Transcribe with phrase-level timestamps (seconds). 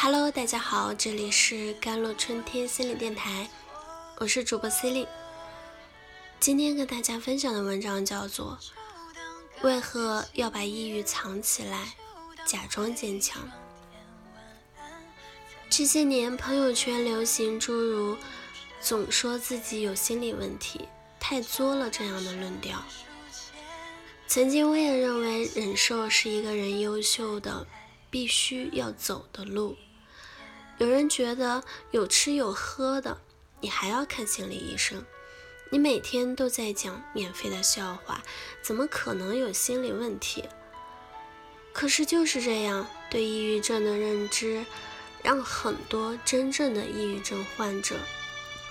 [0.00, 3.50] Hello，大家好，这里是甘露春天心理电台，
[4.18, 5.08] 我是主播 C 莉。
[6.38, 8.56] 今天跟大家分享的文章叫做
[9.66, 11.96] 《为何要把抑郁藏起来，
[12.46, 13.42] 假装坚强》。
[15.68, 18.16] 这些年，朋友圈流行诸如
[18.80, 20.88] “总说自己有心理问题，
[21.18, 22.80] 太作了”这样的论调。
[24.28, 27.66] 曾经我也认为，忍受是一个人优秀的
[28.08, 29.76] 必须要走的路。
[30.78, 33.20] 有人觉得有吃有喝的，
[33.60, 35.04] 你还要看心理医生？
[35.70, 38.22] 你每天都在讲免费的笑话，
[38.62, 40.44] 怎么可能有心理问题？
[41.72, 44.64] 可是就是这样，对抑郁症的认知，
[45.22, 47.96] 让很多真正的抑郁症患者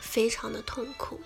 [0.02, 1.20] 非常的痛苦。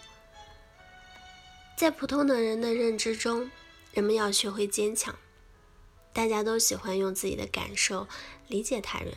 [1.78, 3.50] 在普通的人的认知中，
[3.94, 5.16] 人们要学会坚强，
[6.12, 8.08] 大家都喜欢用自己的感受
[8.48, 9.14] 理解他人。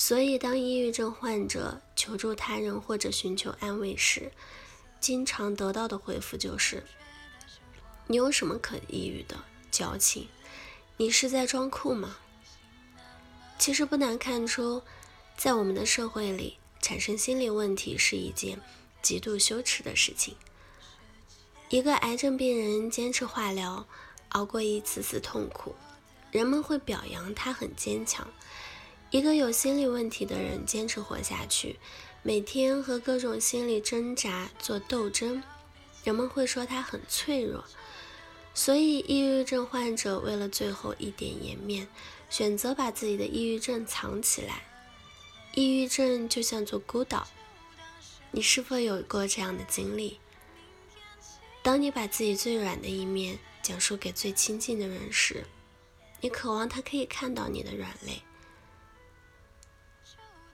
[0.00, 4.32] 所以，当抑郁症患者求助他人或者寻求安慰时，
[4.98, 6.82] 经常得到的回复就是
[8.08, 9.36] ：“你有什么可抑郁的？
[9.70, 10.26] 矫情！
[10.96, 12.16] 你是在装酷吗？”
[13.58, 14.82] 其实不难看出，
[15.36, 18.58] 在我们的社会里，产生心理问题是一件
[19.02, 20.34] 极度羞耻的事情。
[21.68, 23.86] 一个癌症病人坚持化疗，
[24.30, 25.74] 熬过一次次痛苦，
[26.30, 28.26] 人们会表扬他很坚强。
[29.10, 31.80] 一个有心理问题的人坚持活下去，
[32.22, 35.42] 每天和各种心理挣扎做斗争，
[36.04, 37.64] 人们会说他很脆弱。
[38.54, 41.88] 所以，抑郁症患者为了最后一点颜面，
[42.28, 44.62] 选择把自己的抑郁症藏起来。
[45.54, 47.26] 抑郁症就像座孤岛，
[48.30, 50.20] 你是否有过这样的经历？
[51.62, 55.44] 当你把自己最软的一面讲述给最亲近的人时，
[56.20, 58.22] 你渴望他可以看到你的软肋。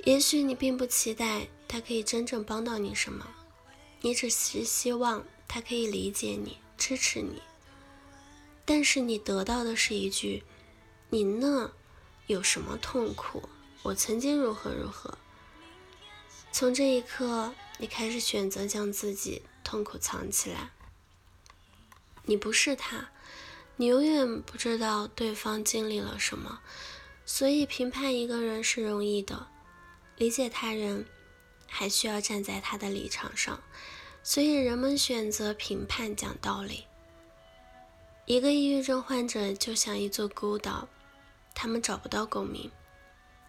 [0.07, 3.27] 也许你并不期待他可以真正帮到你什么，
[4.03, 7.43] 你只是希望他可以理解你、支持你。
[8.65, 10.45] 但是你得到的是一句
[11.11, 11.73] ：“你那
[12.29, 13.49] 有什么痛苦？
[13.83, 15.19] 我曾经如何如何。”
[16.53, 20.71] 从这一刻，你开始选择将自己痛苦藏起来。
[22.27, 23.09] 你不是他，
[23.75, 26.61] 你永远不知道对方经历了什么，
[27.25, 29.49] 所以评判一个人是容易的。
[30.17, 31.07] 理解他人，
[31.67, 33.63] 还需要站在他的立场上，
[34.23, 36.85] 所以人们选择评判讲道理。
[38.25, 40.89] 一个抑郁症患者就像一座孤岛，
[41.55, 42.71] 他们找不到共鸣，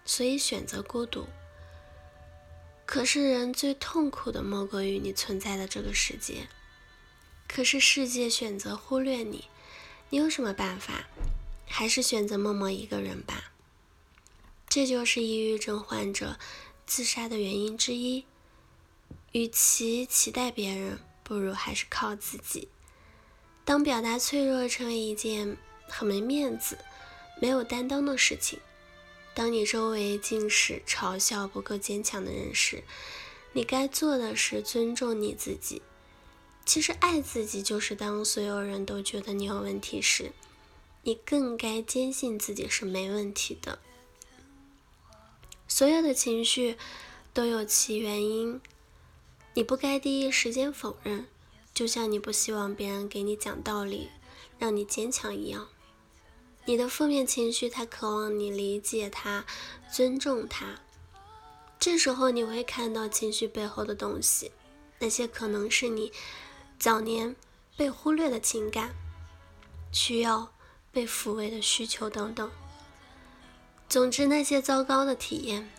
[0.05, 1.25] 所以选择孤独。
[2.85, 6.47] 可是人最痛苦的莫过于你存在的这个世界，
[7.47, 9.45] 可是世界选择忽略你，
[10.09, 11.05] 你有什么办法？
[11.65, 13.51] 还是选择默默一个人吧。
[14.77, 16.37] 这就是抑郁症患者
[16.85, 18.25] 自杀的原因之一。
[19.31, 22.67] 与其期待别人，不如还是靠自己。
[23.65, 25.57] 当表达脆弱成为一件
[25.87, 26.77] 很没面子、
[27.41, 28.59] 没有担当的事情，
[29.33, 32.83] 当你周围尽是嘲笑不够坚强的人时，
[33.53, 35.81] 你该做的是尊重你自己。
[36.67, 40.33] 其实，爱自己就是当所有人都觉得你有问题时，
[41.01, 43.79] 你更该坚信自己是没问题的。
[45.67, 46.77] 所有的情绪
[47.33, 48.61] 都有其原因，
[49.53, 51.27] 你不该第一时间否认，
[51.73, 54.09] 就像你不希望别人给你讲道理，
[54.57, 55.67] 让你坚强一样。
[56.65, 59.45] 你的负面情绪，他渴望你理解他，
[59.91, 60.79] 尊重他。
[61.79, 64.51] 这时候你会看到情绪背后的东西，
[64.99, 66.11] 那些可能是你
[66.79, 67.35] 早年
[67.75, 68.95] 被忽略的情感、
[69.91, 70.51] 需要
[70.91, 72.49] 被抚慰的需求等等。
[73.89, 75.69] 总之，那些糟糕的体验，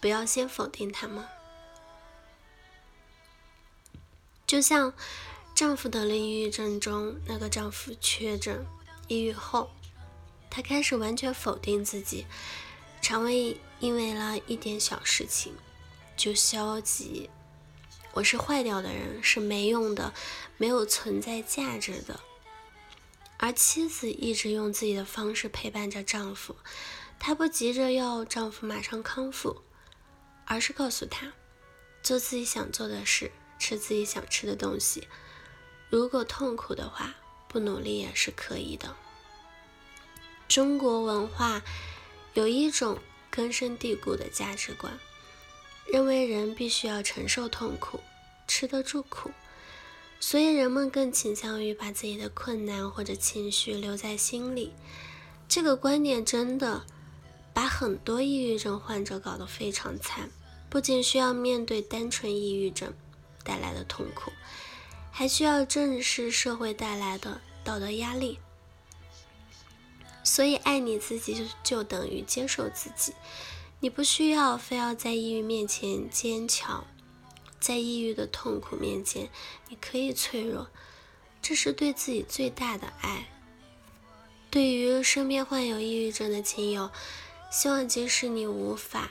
[0.00, 1.26] 不要先否定他们。
[4.46, 4.94] 就像
[5.54, 8.66] 丈夫得了抑郁症中，那个丈夫确诊
[9.06, 9.70] 抑郁后，
[10.48, 12.24] 他开始完全否定自己，
[13.02, 15.54] 肠胃因为了一点小事情
[16.16, 17.28] 就消极。
[18.14, 20.14] 我是坏掉的人，是没用的，
[20.56, 22.18] 没有存在价值的。
[23.36, 26.56] 而妻子一直用自己的方式陪伴着丈夫。
[27.20, 29.62] 她不急着要丈夫马上康复，
[30.46, 31.32] 而是告诉他，
[32.02, 35.06] 做自己想做的事，吃自己想吃的东西。
[35.90, 37.14] 如果痛苦的话，
[37.46, 38.96] 不努力也是可以的。
[40.48, 41.60] 中国文化
[42.32, 42.98] 有一种
[43.30, 44.98] 根深蒂固的价值观，
[45.86, 48.00] 认为人必须要承受痛苦，
[48.46, 49.30] 吃得住苦，
[50.18, 54.72] 所以人们更倾向于把自己的困难或者情绪留在心里。
[55.46, 56.86] 这个观念真的。
[57.58, 60.30] 把很多抑郁症患者搞得非常惨，
[60.70, 62.94] 不仅需要面对单纯抑郁症
[63.42, 64.30] 带来的痛苦，
[65.10, 68.38] 还需要正视社会带来的道德压力。
[70.22, 73.12] 所以，爱你自己就等于接受自己。
[73.80, 76.86] 你不需要非要在抑郁面前坚强，
[77.58, 79.28] 在抑郁的痛苦面前，
[79.68, 80.68] 你可以脆弱，
[81.42, 83.26] 这是对自己最大的爱。
[84.48, 86.90] 对于身边患有抑郁症的亲友，
[87.50, 89.10] 希望即使你无法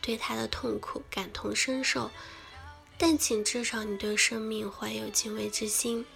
[0.00, 2.10] 对他的痛苦感同身受，
[2.96, 6.06] 但请至少你对生命怀有敬畏之心，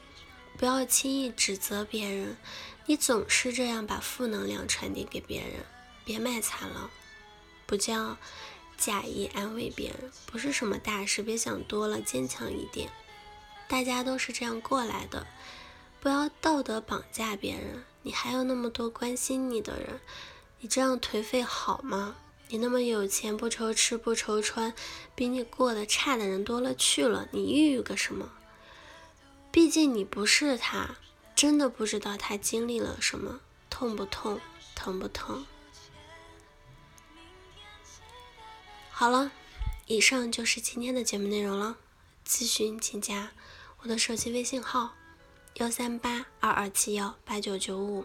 [0.56, 2.36] 不要轻易指责别人。
[2.86, 5.64] 你总是这样把负能量传递给别人，
[6.04, 6.90] 别卖惨了，
[7.66, 8.16] 不叫
[8.76, 12.90] 假意安慰别人，不是什么大事，别想多了，坚强一点。
[13.68, 15.26] 大家都是这样过来的，
[16.00, 17.84] 不要道德绑架别人。
[18.02, 20.00] 你还有那么多关心你的人，
[20.62, 22.14] 你这样颓废好吗？
[22.46, 24.72] 你那么有钱，不愁吃不愁穿，
[25.12, 28.30] 比你过得差的人多了去了，你抑郁个什么？
[29.50, 30.96] 毕竟你不是他。
[31.34, 34.38] 真的不知道他经历了什么，痛不痛，
[34.76, 35.44] 疼不疼？
[38.90, 39.32] 好了，
[39.86, 41.76] 以上就是今天的节目内容了。
[42.24, 43.32] 咨询请加
[43.80, 44.92] 我的手机微信号：
[45.54, 48.04] 幺三八二二七幺八九九五，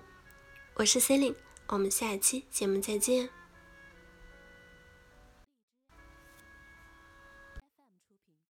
[0.74, 1.36] 我是 c e l i n e
[1.70, 3.37] 我们下期节目再见。